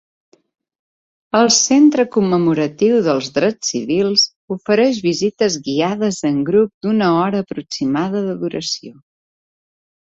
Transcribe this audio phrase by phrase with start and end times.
[1.39, 4.25] El centre commemoratiu dels drets civils
[4.57, 8.99] ofereix visites guiades en grup d'una hora aproximada de duració.